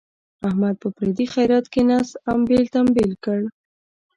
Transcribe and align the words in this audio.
احمد 0.47 0.75
په 0.81 0.87
پردي 0.95 1.25
خیرات 1.33 1.65
کې 1.73 1.81
نس 1.89 2.09
امبېل 2.33 2.63
تمبیل 2.75 3.11
کړ. 3.23 3.39